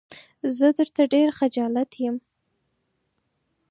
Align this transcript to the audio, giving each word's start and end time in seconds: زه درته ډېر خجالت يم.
زه 0.57 0.67
درته 0.77 1.01
ډېر 1.13 1.29
خجالت 1.39 1.91
يم. 2.05 2.15